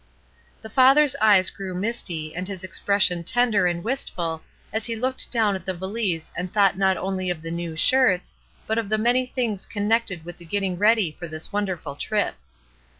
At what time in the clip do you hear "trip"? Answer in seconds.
11.95-12.33